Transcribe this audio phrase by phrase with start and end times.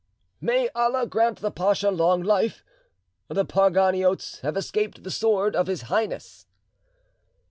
[0.41, 2.65] "May Allah grant the pacha long life!
[3.27, 6.47] The Parganiotes have escaped the sword of His Highness."